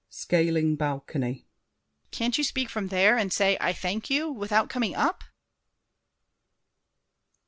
[0.09, 1.33] [Scaling balcony.
[1.33, 1.45] DIDIER.
[2.09, 5.23] Can't you speak from there And say "I thank you" without coming up?